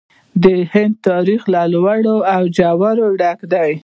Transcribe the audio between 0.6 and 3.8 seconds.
هند تاریخ له لوړو او ژورو ډک دی.